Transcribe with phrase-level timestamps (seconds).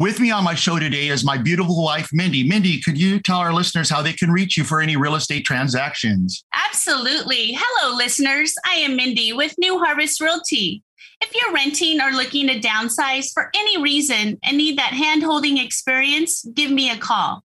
[0.00, 2.42] With me on my show today is my beautiful wife, Mindy.
[2.42, 5.44] Mindy, could you tell our listeners how they can reach you for any real estate
[5.44, 6.42] transactions?
[6.54, 7.54] Absolutely.
[7.54, 8.54] Hello, listeners.
[8.64, 10.82] I am Mindy with New Harvest Realty.
[11.20, 15.58] If you're renting or looking to downsize for any reason and need that hand holding
[15.58, 17.44] experience, give me a call.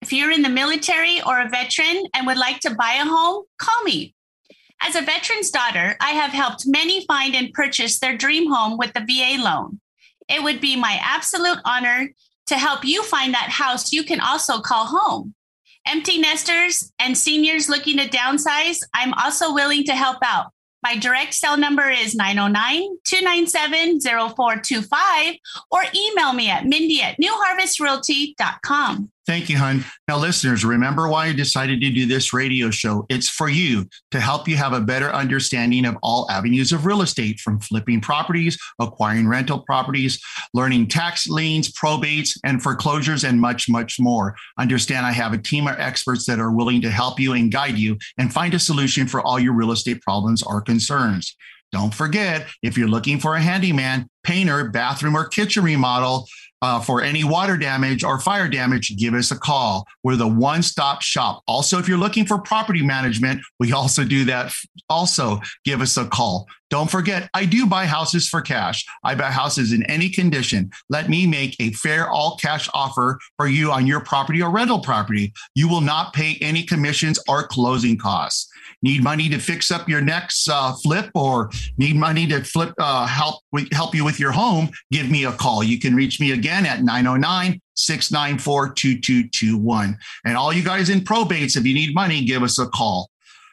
[0.00, 3.44] If you're in the military or a veteran and would like to buy a home,
[3.58, 4.14] call me.
[4.80, 8.92] As a veteran's daughter, I have helped many find and purchase their dream home with
[8.92, 9.80] the VA loan.
[10.28, 12.10] It would be my absolute honor
[12.46, 15.34] to help you find that house you can also call home.
[15.86, 20.52] Empty nesters and seniors looking to downsize, I'm also willing to help out.
[20.82, 25.34] My direct cell number is 909 297 0425
[25.70, 29.10] or email me at mindy at newharvestrealty.com.
[29.28, 29.84] Thank you, hun.
[30.08, 33.04] Now, listeners, remember why I decided to do this radio show.
[33.10, 37.02] It's for you to help you have a better understanding of all avenues of real
[37.02, 40.18] estate from flipping properties, acquiring rental properties,
[40.54, 44.34] learning tax liens, probates, and foreclosures, and much, much more.
[44.58, 47.76] Understand I have a team of experts that are willing to help you and guide
[47.76, 51.36] you and find a solution for all your real estate problems or concerns.
[51.70, 56.26] Don't forget, if you're looking for a handyman, painter, bathroom, or kitchen remodel,
[56.62, 59.86] uh, for any water damage or fire damage, give us a call.
[60.02, 61.42] We're the one stop shop.
[61.46, 64.52] Also, if you're looking for property management, we also do that.
[64.88, 66.46] Also, give us a call.
[66.70, 68.84] Don't forget, I do buy houses for cash.
[69.02, 70.70] I buy houses in any condition.
[70.90, 74.80] Let me make a fair all cash offer for you on your property or rental
[74.80, 75.32] property.
[75.54, 78.50] You will not pay any commissions or closing costs.
[78.82, 83.06] Need money to fix up your next uh, flip or need money to flip uh,
[83.06, 83.42] help
[83.72, 84.68] help you with your home?
[84.92, 85.64] Give me a call.
[85.64, 89.98] You can reach me again at 909 694 2221.
[90.24, 93.10] And all you guys in probates, if you need money, give us a call.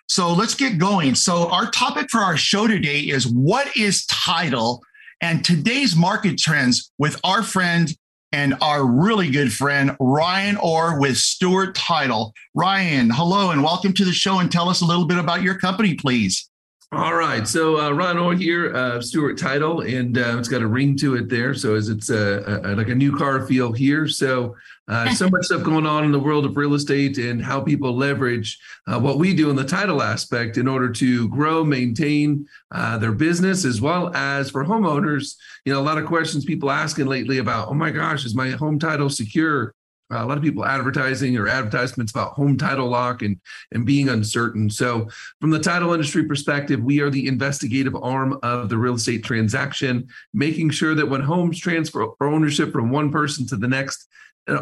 [0.07, 1.15] So let's get going.
[1.15, 4.83] So, our topic for our show today is what is title
[5.19, 7.91] and today's market trends with our friend
[8.31, 12.33] and our really good friend, Ryan Orr with Stewart Title.
[12.53, 15.57] Ryan, hello and welcome to the show and tell us a little bit about your
[15.57, 16.49] company, please.
[16.95, 17.45] All right.
[17.45, 21.15] So uh, Ryan Orr here, uh, Stewart Title, and uh, it's got a ring to
[21.15, 21.53] it there.
[21.53, 24.07] So as it's a, a, like a new car feel here.
[24.07, 24.55] So
[24.87, 27.93] uh, so much stuff going on in the world of real estate and how people
[27.97, 28.57] leverage
[28.87, 33.11] uh, what we do in the title aspect in order to grow, maintain uh, their
[33.11, 35.35] business, as well as for homeowners.
[35.65, 38.51] You know, a lot of questions people asking lately about, oh my gosh, is my
[38.51, 39.75] home title secure?
[40.13, 43.39] Uh, a lot of people advertising or advertisements about home title lock and
[43.71, 44.69] and being uncertain.
[44.69, 45.07] So,
[45.41, 50.07] from the title industry perspective, we are the investigative arm of the real estate transaction,
[50.33, 54.07] making sure that when homes transfer ownership from one person to the next,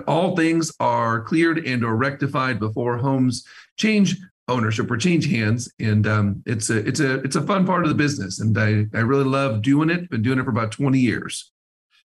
[0.08, 3.46] all things are cleared and or rectified before homes
[3.78, 4.16] change
[4.48, 5.72] ownership or change hands.
[5.80, 8.86] And um, it's a it's a it's a fun part of the business and i
[8.94, 10.10] i really love doing it.
[10.10, 11.52] Been doing it for about 20 years.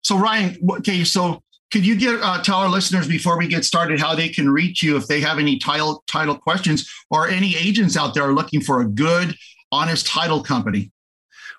[0.04, 4.00] So ryan okay so could you get uh, tell our listeners before we get started
[4.00, 7.98] how they can reach you if they have any title title questions or any agents
[7.98, 9.36] out there looking for a good
[9.72, 10.92] honest title company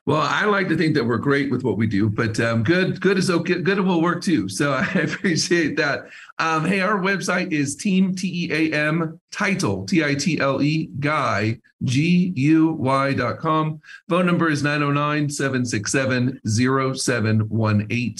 [0.08, 2.98] well, I like to think that we're great with what we do, but um, good,
[2.98, 3.60] good is okay.
[3.60, 4.48] Good will work too.
[4.48, 6.08] So I appreciate that.
[6.38, 10.62] Um, hey, our website is team T E A M title T I T L
[10.62, 13.82] E guy G U Y dot com.
[14.08, 18.16] Phone number is 909 767 0718.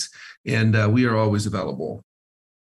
[0.49, 2.03] And uh, we are always available.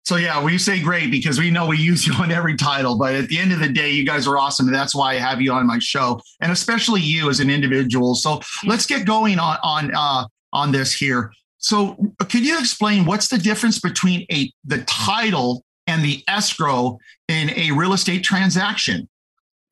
[0.05, 3.15] So yeah, we say great because we know we use you on every title, but
[3.15, 4.67] at the end of the day, you guys are awesome.
[4.67, 8.15] And that's why I have you on my show, and especially you as an individual.
[8.15, 11.33] So let's get going on on uh, on this here.
[11.59, 17.51] So could you explain what's the difference between a the title and the escrow in
[17.51, 19.09] a real estate transaction?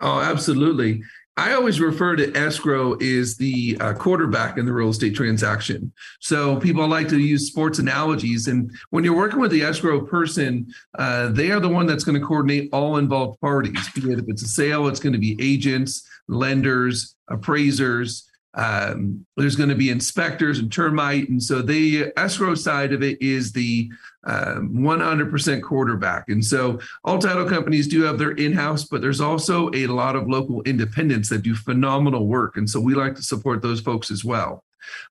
[0.01, 1.03] Oh, absolutely.
[1.41, 5.91] I always refer to escrow as the uh, quarterback in the real estate transaction.
[6.21, 8.47] So people like to use sports analogies.
[8.47, 12.21] And when you're working with the escrow person, uh, they are the one that's going
[12.21, 13.89] to coordinate all involved parties.
[13.95, 19.57] Be it if it's a sale, it's going to be agents, lenders, appraisers, um, there's
[19.57, 21.29] going to be inspectors and termite.
[21.29, 23.91] And so the escrow side of it is the
[24.27, 26.29] um, 100% quarterback.
[26.29, 30.17] And so all title companies do have their in house, but there's also a lot
[30.17, 32.57] of local independents that do phenomenal work.
[32.57, 34.65] And so we like to support those folks as well.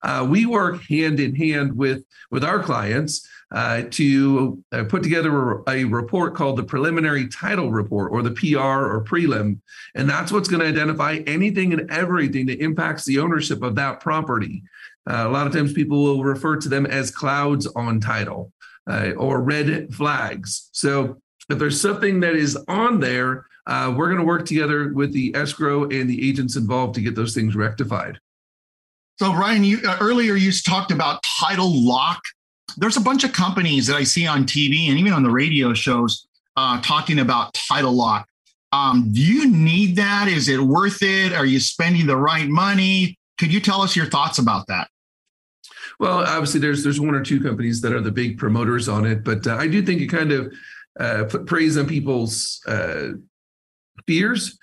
[0.03, 5.53] Uh, we work hand in hand with, with our clients uh, to uh, put together
[5.53, 9.59] a, a, report called the Preliminary Title Report or the PR or prelim.
[9.95, 14.01] And that's what's going to identify anything and everything that impacts the ownership of that
[14.01, 14.61] property.
[15.09, 18.51] Uh, a lot of times people will refer to them as clouds on title
[18.87, 20.69] uh, or red flags.
[20.71, 21.19] So
[21.49, 25.35] if there's something that is on there, uh, we're going to work together with the
[25.35, 28.19] escrow and the agents involved to get those things rectified.
[29.17, 32.21] So, Ryan, you uh, earlier you talked about title lock
[32.77, 35.73] there's a bunch of companies that I see on TV and even on the radio
[35.73, 38.27] shows uh, talking about title lock.
[38.71, 40.27] Um, do you need that?
[40.27, 41.33] Is it worth it?
[41.33, 43.17] Are you spending the right money?
[43.39, 44.89] Could you tell us your thoughts about that?
[45.99, 49.23] Well, obviously, there's there's one or two companies that are the big promoters on it,
[49.23, 50.53] but uh, I do think it kind of
[50.99, 53.09] uh, put praise on people's uh,
[54.07, 54.57] fears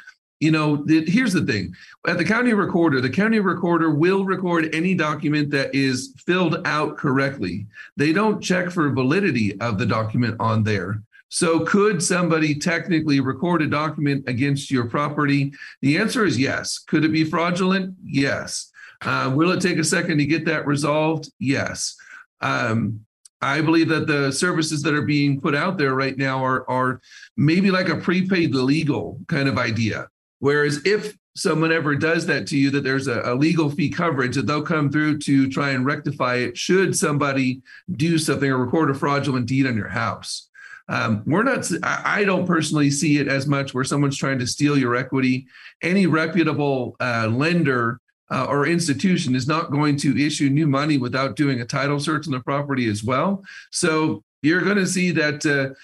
[0.47, 1.75] you know, here's the thing
[2.07, 6.97] at the county recorder, the county recorder will record any document that is filled out
[6.97, 7.67] correctly.
[7.97, 11.03] They don't check for validity of the document on there.
[11.31, 15.53] So, could somebody technically record a document against your property?
[15.83, 16.79] The answer is yes.
[16.79, 17.97] Could it be fraudulent?
[18.05, 18.71] Yes.
[19.03, 21.29] Uh, will it take a second to get that resolved?
[21.41, 21.97] Yes.
[22.41, 23.01] Um,
[23.43, 27.01] I believe that the services that are being put out there right now are, are
[27.37, 30.07] maybe like a prepaid legal kind of idea.
[30.39, 34.35] Whereas if someone ever does that to you, that there's a, a, legal fee coverage
[34.37, 37.61] that they'll come through to try and rectify it should somebody
[37.93, 40.49] do something or record a fraudulent deed on your house.
[40.89, 44.79] Um, we're not, I don't personally see it as much where someone's trying to steal
[44.79, 45.47] your equity.
[45.83, 48.01] Any reputable uh, lender
[48.31, 52.27] uh, or institution is not going to issue new money without doing a title search
[52.27, 53.45] on the property as well.
[53.71, 55.45] So you're going to see that.
[55.45, 55.75] Uh,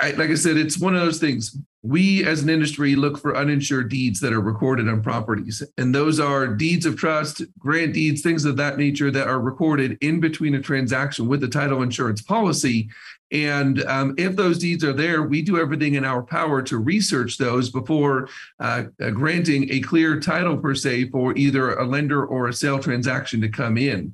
[0.00, 1.56] I, like I said, it's one of those things.
[1.86, 5.62] We as an industry look for uninsured deeds that are recorded on properties.
[5.78, 9.96] And those are deeds of trust, grant deeds, things of that nature that are recorded
[10.00, 12.88] in between a transaction with the title insurance policy.
[13.30, 17.38] And um, if those deeds are there, we do everything in our power to research
[17.38, 18.28] those before
[18.58, 22.80] uh, uh, granting a clear title, per se, for either a lender or a sale
[22.80, 24.12] transaction to come in.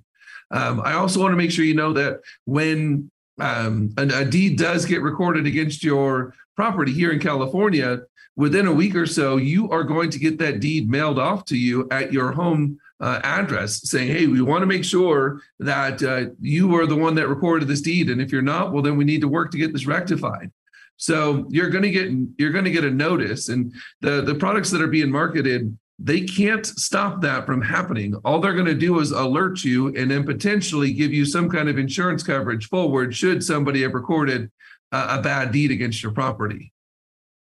[0.51, 4.59] Um, I also want to make sure you know that when um, a, a deed
[4.59, 8.01] does get recorded against your property here in California,
[8.37, 11.57] within a week or so, you are going to get that deed mailed off to
[11.57, 16.27] you at your home uh, address saying, hey, we want to make sure that uh,
[16.41, 18.09] you are the one that recorded this deed.
[18.09, 20.53] And if you're not, well, then we need to work to get this rectified.
[20.97, 24.71] So you're going to get you're going to get a notice, and the the products
[24.71, 28.15] that are being marketed they can't stop that from happening.
[28.25, 31.69] All they're going to do is alert you and then potentially give you some kind
[31.69, 34.51] of insurance coverage forward should somebody have recorded
[34.93, 36.73] a, a bad deed against your property.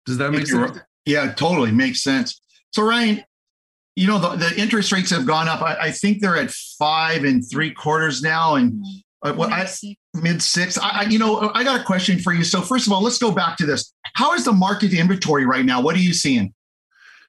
[0.06, 0.78] Does that make sense?
[1.04, 2.40] Yeah, totally makes sense.
[2.72, 3.22] So, Ryan,
[3.96, 5.62] you know, the, the interest rates have gone up.
[5.62, 8.56] I, I, think they're at five and three quarters now.
[8.56, 8.82] And
[9.22, 9.68] uh, what I
[10.14, 10.78] mid six.
[10.78, 12.44] I, I, you know, I got a question for you.
[12.44, 13.92] So, first of all, let's go back to this.
[14.14, 15.80] How is the market inventory right now?
[15.80, 16.52] What are you seeing?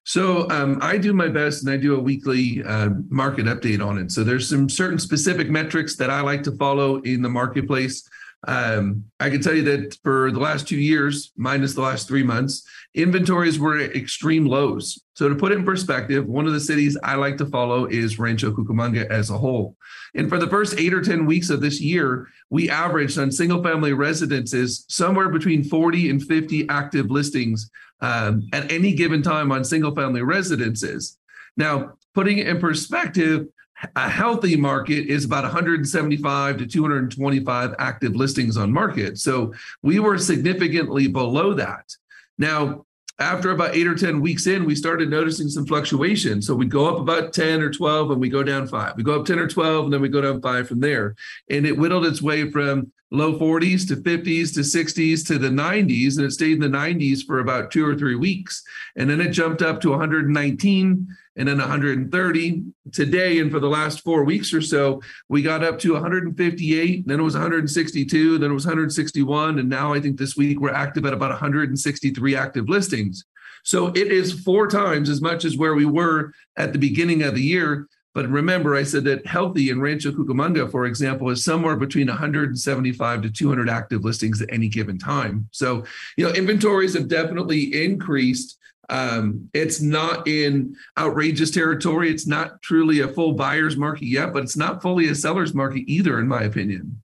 [0.05, 3.97] So um, I do my best and I do a weekly uh, market update on
[3.97, 4.11] it.
[4.11, 8.07] So there's some certain specific metrics that I like to follow in the marketplace.
[8.47, 12.23] Um, I can tell you that for the last two years, minus the last three
[12.23, 15.01] months, inventories were at extreme lows.
[15.15, 18.19] So to put it in perspective, one of the cities I like to follow is
[18.19, 19.75] Rancho Cucamonga as a whole.
[20.13, 23.63] And for the first eight or 10 weeks of this year, we averaged on single
[23.63, 27.69] family residences somewhere between 40 and 50 active listings
[28.01, 31.17] um, at any given time on single family residences.
[31.57, 33.47] Now, putting it in perspective,
[33.95, 39.17] a healthy market is about 175 to 225 active listings on market.
[39.17, 41.95] So we were significantly below that.
[42.37, 42.85] Now,
[43.19, 46.41] after about eight or 10 weeks in, we started noticing some fluctuation.
[46.41, 48.95] So we go up about 10 or 12 and we go down five.
[48.97, 51.15] We go up 10 or 12 and then we go down five from there.
[51.49, 56.17] And it whittled its way from low 40s to 50s to 60s to the 90s.
[56.17, 58.63] And it stayed in the 90s for about two or three weeks.
[58.97, 63.39] And then it jumped up to 119 and then 130 today.
[63.39, 67.23] And for the last four weeks or so, we got up to 158, then it
[67.23, 69.59] was 162, then it was 161.
[69.59, 73.25] And now I think this week we're active at about 163 active listings.
[73.63, 77.35] So it is four times as much as where we were at the beginning of
[77.35, 77.87] the year.
[78.13, 83.21] But remember, I said that healthy in Rancho Cucamonga, for example, is somewhere between 175
[83.23, 85.49] to 200 active listings at any given time.
[85.51, 85.83] So,
[86.15, 88.57] you know, inventories have definitely increased
[88.89, 92.09] Um, it's not in outrageous territory.
[92.09, 95.83] It's not truly a full buyer's market yet, but it's not fully a seller's market
[95.87, 97.01] either, in my opinion.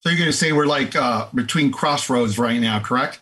[0.00, 3.20] So you're going to say we're like uh, between crossroads right now, correct?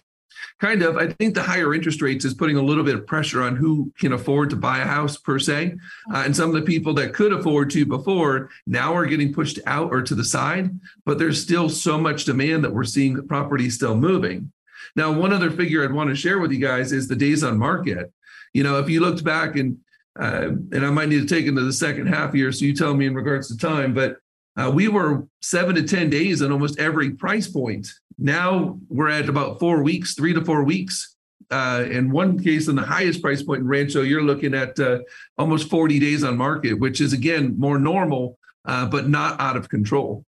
[0.61, 0.97] Kind of.
[0.97, 3.93] I think the higher interest rates is putting a little bit of pressure on who
[3.99, 5.77] can afford to buy a house per se.
[6.13, 9.59] Uh, and some of the people that could afford to before now are getting pushed
[9.67, 10.71] out or to the side.
[11.05, 14.51] But there's still so much demand that we're seeing the property still moving.
[14.95, 17.59] Now, one other figure I'd want to share with you guys is the days on
[17.59, 18.13] market.
[18.53, 19.79] You know, if you looked back and
[20.19, 22.95] uh, and I might need to take into the second half here, so you tell
[22.95, 24.17] me in regards to time, but
[24.57, 27.87] uh, we were seven to 10 days on almost every price point.
[28.19, 31.17] Now we're at about four weeks, three to four weeks.
[31.51, 35.01] Uh, in one case, in the highest price point in Rancho, you're looking at uh,
[35.39, 39.69] almost 40 days on market, which is again more normal, uh, but not out of
[39.69, 40.25] control.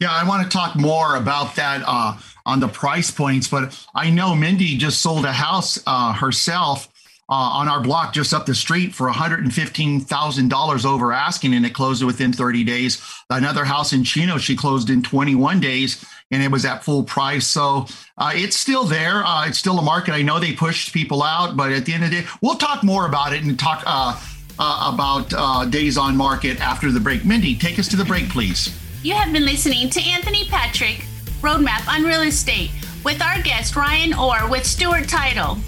[0.00, 4.10] Yeah, I want to talk more about that uh, on the price points, but I
[4.10, 6.88] know Mindy just sold a house uh, herself
[7.28, 12.02] uh, on our block just up the street for $115,000 over asking, and it closed
[12.02, 13.00] within 30 days.
[13.30, 17.46] Another house in Chino, she closed in 21 days, and it was at full price.
[17.46, 17.86] So
[18.18, 19.24] uh, it's still there.
[19.24, 20.12] Uh, it's still a market.
[20.12, 22.82] I know they pushed people out, but at the end of the day, we'll talk
[22.82, 24.20] more about it and talk uh,
[24.58, 27.24] uh, about uh, days on market after the break.
[27.24, 28.78] Mindy, take us to the break, please.
[29.04, 31.04] You have been listening to Anthony Patrick,
[31.42, 32.70] Roadmap on Real Estate,
[33.04, 35.58] with our guest Ryan Orr with Stewart Title.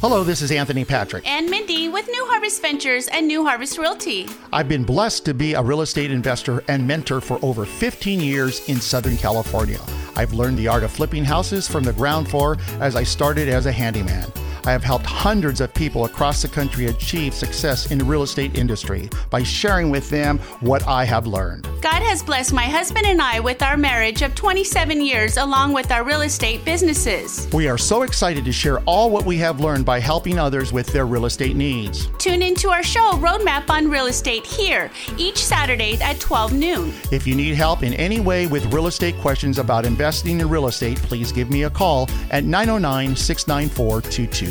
[0.00, 1.28] Hello, this is Anthony Patrick.
[1.28, 4.28] And Mindy with New Harvest Ventures and New Harvest Realty.
[4.52, 8.68] I've been blessed to be a real estate investor and mentor for over 15 years
[8.68, 9.80] in Southern California.
[10.14, 13.66] I've learned the art of flipping houses from the ground floor as I started as
[13.66, 14.30] a handyman.
[14.66, 18.56] I have helped hundreds of people across the country achieve success in the real estate
[18.58, 21.66] industry by sharing with them what I have learned.
[21.80, 25.90] God has blessed my husband and I with our marriage of 27 years along with
[25.90, 27.48] our real estate businesses.
[27.52, 30.86] We are so excited to share all what we have learned by helping others with
[30.88, 32.08] their real estate needs.
[32.18, 36.92] Tune into our show, Roadmap on Real Estate, here each Saturday at 12 noon.
[37.10, 40.66] If you need help in any way with real estate questions about investing in real
[40.66, 44.02] estate, please give me a call at 909 694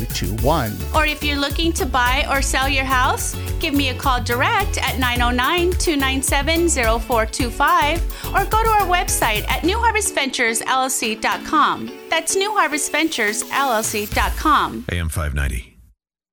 [0.06, 0.76] 2221.
[0.94, 4.78] Or if you're looking to buy or sell your house, give me a call direct
[4.78, 11.92] at 909 297 0425 or go to our website at newharvestventuresllc.com.
[12.08, 14.84] That's newharvestventuresllc.com.
[14.90, 15.76] AM 590.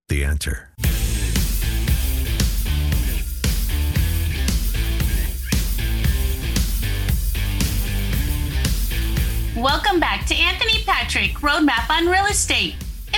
[0.10, 0.70] The answer.
[9.58, 12.76] Welcome back to Anthony Patrick Roadmap on Real Estate.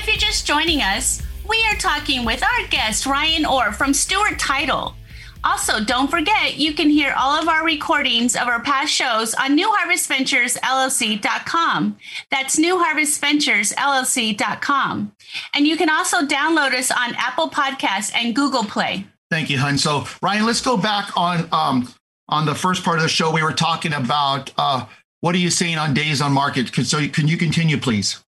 [0.09, 4.95] You're just joining us, we are talking with our guest Ryan Orr from Stewart Title.
[5.43, 9.55] Also, don't forget you can hear all of our recordings of our past shows on
[9.55, 11.97] newharvestventuresllc.com.
[12.31, 15.11] That's newharvestventuresllc.com.
[15.53, 19.05] And you can also download us on Apple Podcasts and Google Play.
[19.29, 19.77] Thank you, Hun.
[19.77, 21.93] So, Ryan, let's go back on um,
[22.27, 23.31] on the first part of the show.
[23.31, 24.87] We were talking about uh,
[25.21, 26.73] what are you seeing on days on market?
[26.73, 28.23] So, can you continue, please?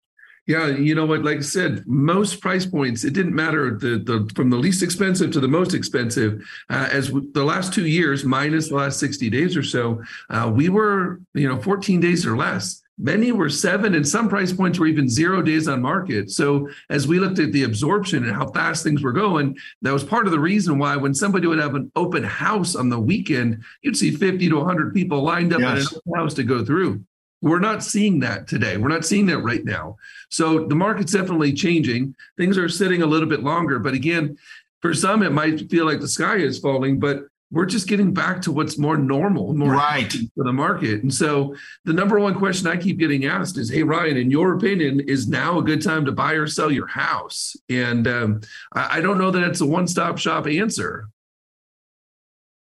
[0.48, 1.24] Yeah, you know what?
[1.24, 3.04] Like I said, most price points.
[3.04, 6.42] It didn't matter the the from the least expensive to the most expensive.
[6.70, 10.52] Uh, as w- the last two years, minus the last sixty days or so, uh,
[10.54, 12.82] we were you know fourteen days or less.
[12.98, 16.30] Many were seven, and some price points were even zero days on market.
[16.32, 20.04] So as we looked at the absorption and how fast things were going, that was
[20.04, 23.64] part of the reason why when somebody would have an open house on the weekend,
[23.84, 25.86] you'd see fifty to hundred people lined up Yes.
[25.88, 27.04] at an open house to go through.
[27.42, 28.78] We're not seeing that today.
[28.78, 29.98] We're not seeing that right now.
[30.30, 32.16] So the market's definitely changing.
[32.38, 33.80] Things are sitting a little bit longer.
[33.80, 34.38] But again,
[34.82, 38.42] for some, it might feel like the sky is falling, but we're just getting back
[38.44, 40.10] to what's more normal, more Right.
[40.36, 41.02] for the market.
[41.04, 44.54] And so the number one question I keep getting asked is, "Hey Ryan, in your
[44.54, 48.42] opinion, is now a good time to buy or sell your house?" And um,
[48.74, 51.10] I, I don't know that it's a one-stop shop answer.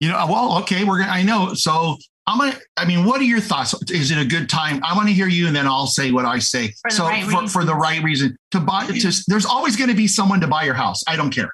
[0.01, 1.11] You know, well, okay, we're gonna.
[1.11, 1.53] I know.
[1.53, 2.57] So, I'm gonna.
[2.75, 3.75] I mean, what are your thoughts?
[3.91, 4.83] Is it a good time?
[4.83, 6.73] I want to hear you, and then I'll say what I say.
[6.81, 9.95] For so, right for, for the right reason to buy, to, there's always going to
[9.95, 11.03] be someone to buy your house.
[11.07, 11.51] I don't care.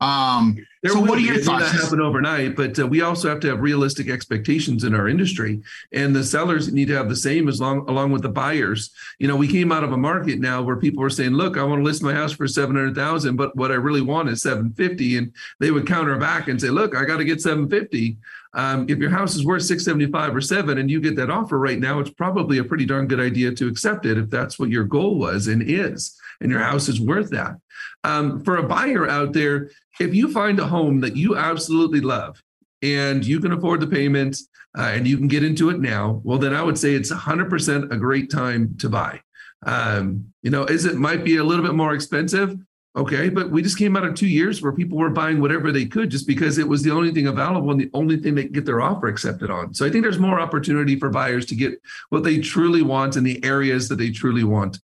[0.00, 1.82] Um, There so, what are your It may not thoughts?
[1.82, 5.60] happen overnight, but uh, we also have to have realistic expectations in our industry,
[5.92, 8.90] and the sellers need to have the same as long along with the buyers.
[9.18, 11.64] You know, we came out of a market now where people were saying, "Look, I
[11.64, 14.40] want to list my house for seven hundred thousand, but what I really want is
[14.40, 17.68] seven fifty, and they would counter back and say, "Look, I got to get seven
[17.68, 18.16] fifty.
[18.54, 21.28] Um, if your house is worth six seventy five or seven, and you get that
[21.30, 24.58] offer right now, it's probably a pretty darn good idea to accept it if that's
[24.58, 27.56] what your goal was and is, and your house is worth that.
[28.02, 29.68] Um, for a buyer out there,
[30.00, 32.42] if you find a home that you absolutely love
[32.82, 34.38] and you can afford the payment
[34.76, 37.92] uh, and you can get into it now, well, then I would say it's 100%
[37.92, 39.20] a great time to buy.
[39.66, 42.56] Um, you know, is it might be a little bit more expensive?
[42.96, 45.84] Okay, but we just came out of two years where people were buying whatever they
[45.84, 48.54] could just because it was the only thing available and the only thing they could
[48.54, 49.72] get their offer accepted on.
[49.74, 53.22] So I think there's more opportunity for buyers to get what they truly want in
[53.22, 54.80] the areas that they truly want.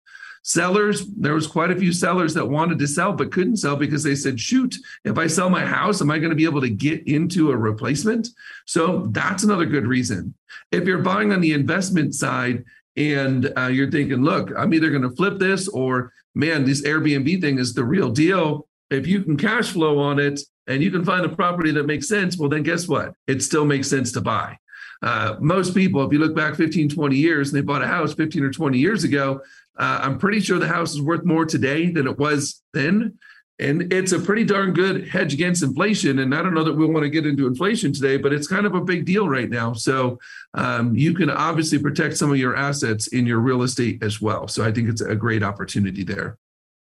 [0.46, 4.02] Sellers, there was quite a few sellers that wanted to sell but couldn't sell because
[4.02, 6.68] they said, shoot, if I sell my house, am I going to be able to
[6.68, 8.28] get into a replacement?
[8.66, 10.34] So that's another good reason.
[10.70, 12.62] If you're buying on the investment side,
[12.96, 17.40] and uh, you're thinking, look, I'm either going to flip this or man, this Airbnb
[17.40, 18.68] thing is the real deal.
[18.90, 22.08] If you can cash flow on it and you can find a property that makes
[22.08, 23.14] sense, well, then guess what?
[23.26, 24.58] It still makes sense to buy.
[25.02, 28.14] Uh, most people, if you look back 15, 20 years and they bought a house
[28.14, 29.40] 15 or 20 years ago,
[29.76, 33.18] uh, I'm pretty sure the house is worth more today than it was then.
[33.60, 36.18] And it's a pretty darn good hedge against inflation.
[36.18, 38.66] And I don't know that we'll want to get into inflation today, but it's kind
[38.66, 39.72] of a big deal right now.
[39.74, 40.18] So
[40.54, 44.48] um, you can obviously protect some of your assets in your real estate as well.
[44.48, 46.36] So I think it's a great opportunity there.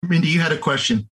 [0.02, 1.08] Mindy, you had a question.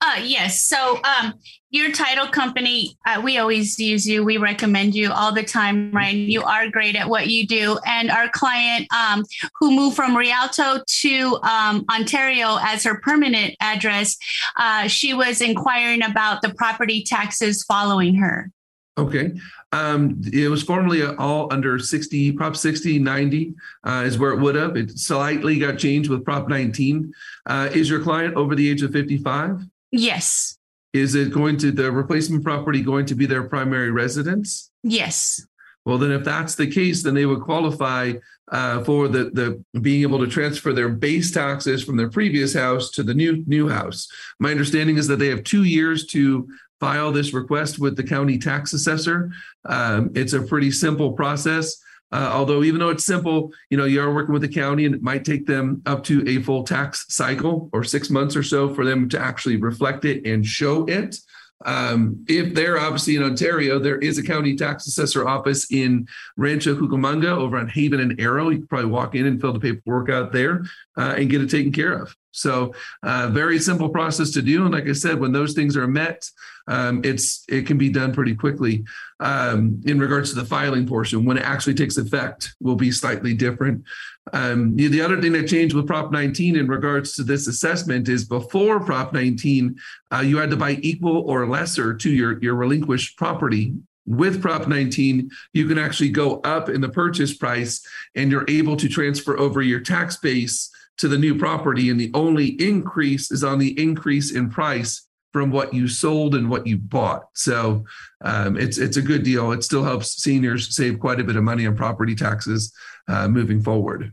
[0.00, 0.66] Uh, yes.
[0.66, 1.34] So, um,
[1.70, 4.24] your title company, uh, we always use you.
[4.24, 6.16] We recommend you all the time, Ryan.
[6.16, 7.78] You are great at what you do.
[7.86, 9.24] And our client um,
[9.58, 14.16] who moved from Rialto to um, Ontario as her permanent address,
[14.56, 18.50] uh, she was inquiring about the property taxes following her.
[18.98, 19.32] Okay.
[19.72, 24.54] Um, it was formerly all under 60, Prop 60, 90 uh, is where it would
[24.54, 24.76] have.
[24.76, 27.12] It slightly got changed with Prop 19.
[27.44, 29.60] Uh, is your client over the age of 55?
[29.92, 30.58] Yes.
[30.94, 34.70] Is it going to the replacement property going to be their primary residence?
[34.82, 35.46] Yes.
[35.84, 38.14] Well, then if that's the case, then they would qualify
[38.50, 42.90] uh, for the the being able to transfer their base taxes from their previous house
[42.92, 44.08] to the new new house.
[44.40, 46.48] My understanding is that they have two years to
[46.80, 49.30] file this request with the county tax assessor.
[49.64, 51.76] Um, it's a pretty simple process.
[52.12, 54.94] Uh, although even though it's simple, you know, you are working with the county and
[54.94, 58.72] it might take them up to a full tax cycle or six months or so
[58.72, 61.18] for them to actually reflect it and show it.
[61.64, 66.06] Um, if they're obviously in Ontario, there is a county tax assessor office in
[66.36, 68.50] Rancho Cucamonga over on Haven and Arrow.
[68.50, 70.64] You can probably walk in and fill the paperwork out there
[70.96, 72.14] uh, and get it taken care of.
[72.36, 74.64] So, uh, very simple process to do.
[74.64, 76.30] And like I said, when those things are met,
[76.68, 78.84] um, it's it can be done pretty quickly.
[79.20, 83.32] Um, in regards to the filing portion, when it actually takes effect, will be slightly
[83.32, 83.84] different.
[84.32, 88.08] Um, the, the other thing that changed with Prop 19 in regards to this assessment
[88.08, 89.76] is before Prop 19,
[90.12, 93.74] uh, you had to buy equal or lesser to your your relinquished property
[94.06, 98.76] with Prop 19, you can actually go up in the purchase price and you're able
[98.76, 101.90] to transfer over your tax base to the new property.
[101.90, 106.48] And the only increase is on the increase in price from what you sold and
[106.48, 107.24] what you bought.
[107.34, 107.84] So
[108.24, 109.52] um, it's it's a good deal.
[109.52, 112.72] It still helps seniors save quite a bit of money on property taxes
[113.08, 114.12] uh, moving forward.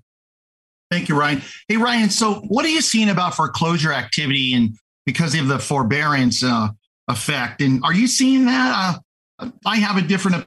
[0.91, 1.41] Thank you, Ryan.
[1.67, 2.09] Hey, Ryan.
[2.09, 6.67] So, what are you seeing about foreclosure activity and because of the forbearance uh,
[7.07, 7.61] effect?
[7.61, 8.99] And are you seeing that?
[9.39, 10.45] Uh, I have a different.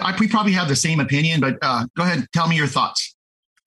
[0.00, 2.26] I, we probably have the same opinion, but uh, go ahead.
[2.32, 3.16] Tell me your thoughts.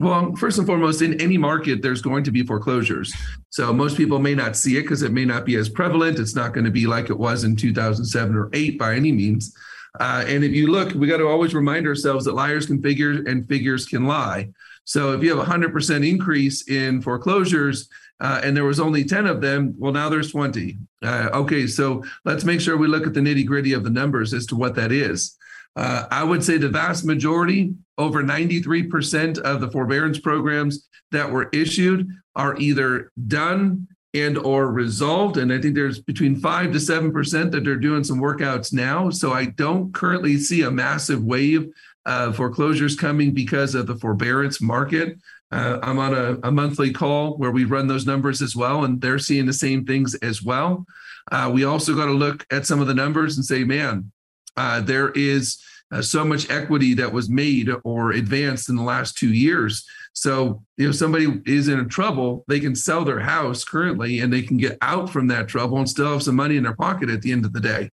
[0.02, 3.14] Well, first and foremost, in any market, there's going to be foreclosures.
[3.52, 6.18] So most people may not see it because it may not be as prevalent.
[6.18, 9.56] It's not going to be like it was in 2007 or 8 by any means.
[10.00, 13.12] Uh, and if you look, we got to always remind ourselves that liars can figure
[13.28, 14.50] and figures can lie.
[14.86, 17.88] So if you have a 100% increase in foreclosures
[18.20, 20.80] uh, and there was only 10 of them, well, now there's 20.
[21.04, 24.34] Uh, okay, so let's make sure we look at the nitty gritty of the numbers
[24.34, 25.38] as to what that is.
[25.76, 31.50] Uh, I would say the vast majority, over 93% of the forbearance programs that were
[31.54, 35.38] issued are either done and or resolved.
[35.38, 39.10] And i think there's between 5 to 7% that they're doing some workouts now.
[39.10, 41.70] So i don't currently see a massive wave
[42.06, 45.18] of foreclosures coming because of the forbearance market.
[45.52, 49.02] Uh, i'm on a, a, monthly call where we run those numbers as well and
[49.02, 50.86] they're seeing the same things as well.
[51.32, 54.12] Uh, we also got to look at some of the numbers and say man
[54.58, 55.62] uh, there is
[55.92, 59.86] uh, so much equity that was made or advanced in the last two years.
[60.14, 64.58] So if somebody is in trouble, they can sell their house currently and they can
[64.58, 67.32] get out from that trouble and still have some money in their pocket at the
[67.32, 67.90] end of the day.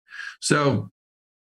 [0.41, 0.91] So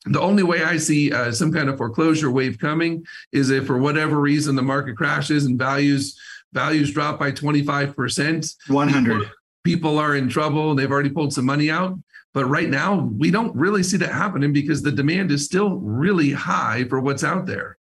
[0.07, 3.78] the only way I see uh, some kind of foreclosure wave coming is if for
[3.78, 6.18] whatever reason the market crashes and values
[6.52, 8.54] values drop by 25%.
[8.68, 9.30] 100.
[9.64, 11.98] People are in trouble they've already pulled some money out.
[12.34, 16.32] But right now, we don't really see that happening because the demand is still really
[16.32, 17.78] high for what's out there.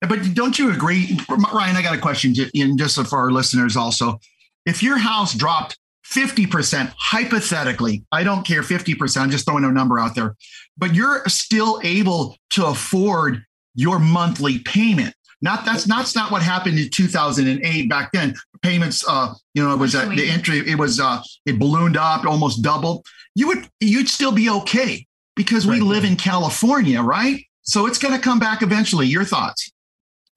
[0.00, 1.76] But don't you agree, Ryan?
[1.76, 4.18] I got a question, just for our listeners also.
[4.66, 9.98] If your house dropped 50%, hypothetically, I don't care 50%, I'm just throwing a number
[9.98, 10.34] out there,
[10.76, 13.44] but you're still able to afford
[13.74, 15.14] your monthly payment.
[15.44, 17.90] Not that's not, that's not what happened in 2008.
[17.90, 21.58] Back then, payments, uh, you know, it was uh, the entry, it was uh, it
[21.58, 23.04] ballooned up, almost doubled.
[23.34, 25.82] You would you'd still be okay because we right.
[25.82, 27.44] live in California, right?
[27.60, 29.06] So it's going to come back eventually.
[29.06, 29.70] Your thoughts?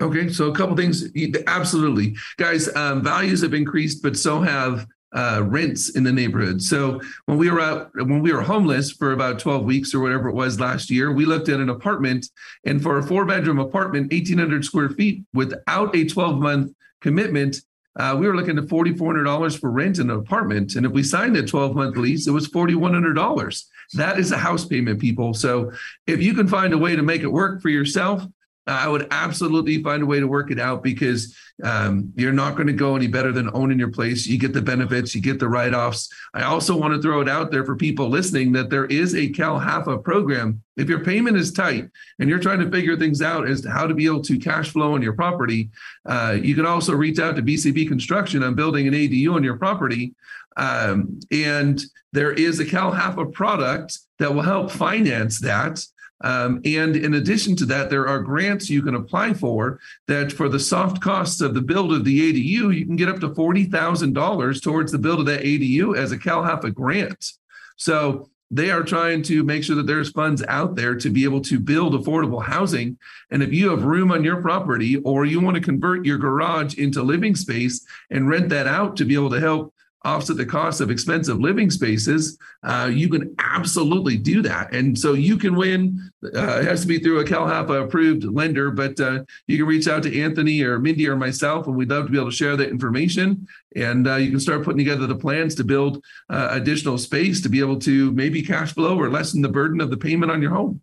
[0.01, 1.05] Okay, so a couple things.
[1.47, 2.67] Absolutely, guys.
[2.75, 6.61] Um, values have increased, but so have uh, rents in the neighborhood.
[6.61, 10.29] So when we were out, when we were homeless for about 12 weeks or whatever
[10.29, 12.27] it was last year, we looked at an apartment,
[12.65, 17.61] and for a four bedroom apartment, 1,800 square feet, without a 12 month commitment,
[17.97, 20.75] uh, we were looking at $4,400 for rent in an apartment.
[20.75, 23.63] And if we signed a 12 month lease, it was $4,100.
[23.93, 25.33] That is a house payment, people.
[25.33, 25.71] So
[26.05, 28.23] if you can find a way to make it work for yourself,
[28.67, 32.67] I would absolutely find a way to work it out because um, you're not going
[32.67, 34.27] to go any better than owning your place.
[34.27, 36.09] You get the benefits, you get the write offs.
[36.33, 39.29] I also want to throw it out there for people listening that there is a
[39.29, 40.61] Cal HAFA program.
[40.75, 43.87] If your payment is tight and you're trying to figure things out as to how
[43.87, 45.69] to be able to cash flow on your property,
[46.05, 49.57] uh, you can also reach out to BCB Construction on building an ADU on your
[49.57, 50.13] property.
[50.57, 51.81] Um, and
[52.13, 55.83] there is a Cal HAFA product that will help finance that.
[56.21, 60.49] Um, and in addition to that, there are grants you can apply for that for
[60.49, 64.61] the soft costs of the build of the ADU, you can get up to $40,000
[64.61, 67.33] towards the build of that ADU as a Cal HAFA grant.
[67.75, 71.41] So they are trying to make sure that there's funds out there to be able
[71.41, 72.97] to build affordable housing.
[73.29, 76.77] And if you have room on your property or you want to convert your garage
[76.77, 79.73] into living space and rent that out to be able to help
[80.07, 84.73] offset the cost of expensive living spaces, uh, you can absolutely do that.
[84.73, 86.11] And so you can win.
[86.23, 89.87] Uh, it has to be through a CalHAFA approved lender, but uh, you can reach
[89.87, 92.55] out to Anthony or Mindy or myself, and we'd love to be able to share
[92.55, 93.47] that information.
[93.75, 97.49] And uh, you can start putting together the plans to build uh, additional space to
[97.49, 100.51] be able to maybe cash flow or lessen the burden of the payment on your
[100.51, 100.81] home.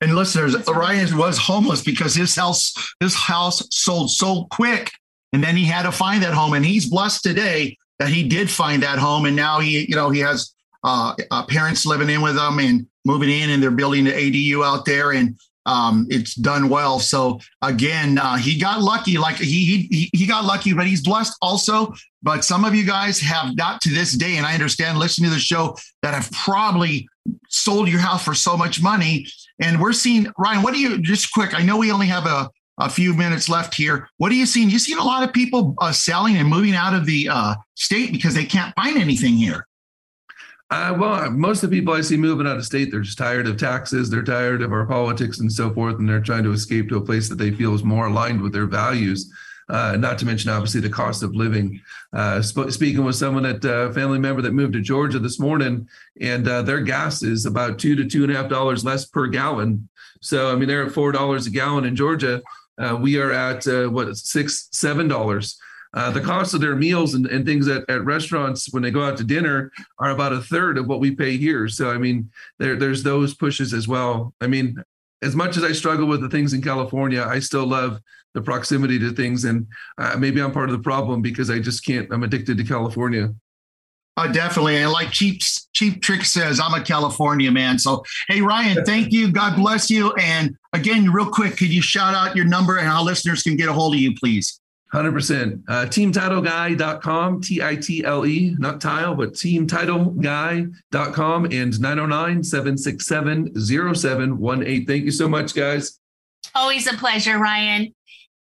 [0.00, 4.92] And listeners, Ryan was homeless because his house his house sold so quick,
[5.34, 6.54] and then he had to find that home.
[6.54, 10.10] And he's blessed today that he did find that home, and now he, you know,
[10.10, 14.04] he has uh, uh, parents living in with him and moving in, and they're building
[14.04, 16.98] the ADU out there, and um, it's done well.
[16.98, 19.18] So again, uh, he got lucky.
[19.18, 21.92] Like he, he he got lucky, but he's blessed also.
[22.22, 25.34] But some of you guys have not to this day, and I understand listening to
[25.34, 27.06] the show that have probably
[27.50, 29.26] sold your house for so much money.
[29.60, 30.62] And we're seeing Ryan.
[30.62, 31.54] What do you just quick?
[31.54, 34.08] I know we only have a a few minutes left here.
[34.16, 34.70] What are you seeing?
[34.70, 38.10] You seen a lot of people uh, selling and moving out of the uh, state
[38.10, 39.66] because they can't find anything here.
[40.70, 43.48] Uh, well, most of the people I see moving out of state, they're just tired
[43.48, 44.08] of taxes.
[44.08, 47.00] They're tired of our politics and so forth, and they're trying to escape to a
[47.00, 49.32] place that they feel is more aligned with their values.
[49.68, 51.80] Uh, not to mention, obviously, the cost of living.
[52.12, 55.88] Uh, sp- speaking with someone that uh, family member that moved to Georgia this morning,
[56.20, 59.26] and uh, their gas is about two to two and a half dollars less per
[59.26, 59.88] gallon.
[60.20, 62.42] So, I mean, they're at four dollars a gallon in Georgia.
[62.80, 65.58] Uh, we are at uh, what six, seven dollars.
[65.92, 69.04] Uh, the cost of their meals and, and things at, at restaurants when they go
[69.04, 71.66] out to dinner are about a third of what we pay here.
[71.68, 74.32] So I mean, there there's those pushes as well.
[74.40, 74.82] I mean,
[75.22, 78.00] as much as I struggle with the things in California, I still love
[78.34, 79.66] the proximity to things, and
[79.98, 82.08] uh, maybe I'm part of the problem because I just can't.
[82.12, 83.34] I'm addicted to California.
[84.20, 84.76] Uh, definitely.
[84.76, 85.40] And like Cheap,
[85.72, 87.78] Cheap Trick says, I'm a California man.
[87.78, 89.32] So, hey, Ryan, thank you.
[89.32, 90.12] God bless you.
[90.20, 93.70] And again, real quick, could you shout out your number and how listeners can get
[93.70, 94.60] a hold of you, please?
[94.92, 95.62] 100%.
[95.66, 104.86] Uh, teamtitleguy.com, T I T L E, not tile, but teamtitleguy.com and 909 767 0718.
[104.86, 105.98] Thank you so much, guys.
[106.54, 107.94] Always a pleasure, Ryan.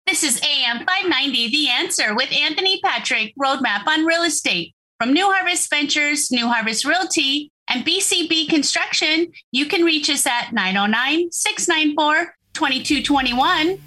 [0.08, 4.74] This is AM 590, The Answer with Anthony Patrick, Roadmap on Real Estate.
[5.02, 10.54] From New Harvest Ventures, New Harvest Realty, and BCB Construction, you can reach us at
[10.54, 13.82] 909 694 2221.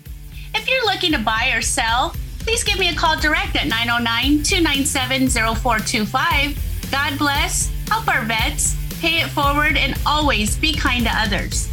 [0.57, 4.43] If you're looking to buy or sell, please give me a call direct at 909
[4.43, 6.91] 297 0425.
[6.91, 11.69] God bless, help our vets, pay it forward, and always be kind to others.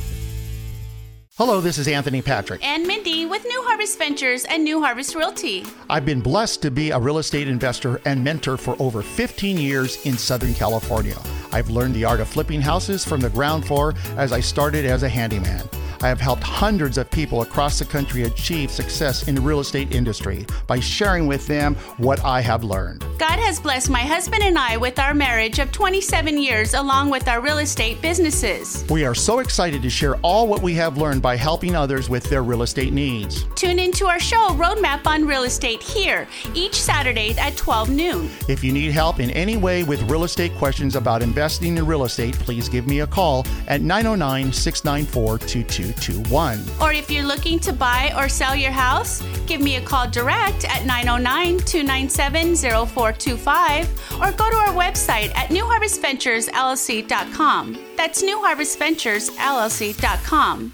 [1.43, 2.63] Hello, this is Anthony Patrick.
[2.63, 5.65] And Mindy with New Harvest Ventures and New Harvest Realty.
[5.89, 10.05] I've been blessed to be a real estate investor and mentor for over 15 years
[10.05, 11.17] in Southern California.
[11.51, 15.01] I've learned the art of flipping houses from the ground floor as I started as
[15.01, 15.67] a handyman.
[16.03, 19.93] I have helped hundreds of people across the country achieve success in the real estate
[19.93, 23.05] industry by sharing with them what I have learned.
[23.19, 27.27] God has blessed my husband and I with our marriage of 27 years along with
[27.27, 28.83] our real estate businesses.
[28.89, 32.23] We are so excited to share all what we have learned by helping others with
[32.23, 33.45] their real estate needs.
[33.55, 38.29] Tune into our show, Roadmap on Real Estate, here each Saturday at 12 noon.
[38.49, 42.05] If you need help in any way with real estate questions about investing in real
[42.05, 46.63] estate, please give me a call at 909 694 22 221.
[46.81, 50.65] Or if you're looking to buy or sell your house, give me a call direct
[50.65, 53.89] at 909 297 0425
[54.21, 57.77] or go to our website at newharvestventuresllc.com.
[57.95, 60.73] That's newharvestventuresllc.com.